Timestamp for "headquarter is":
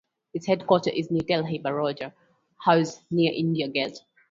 0.47-1.11